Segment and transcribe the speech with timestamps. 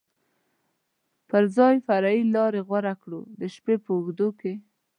[1.29, 4.53] پر ځای فرعي لارې غوره کړو، د شپې په اوږدو کې.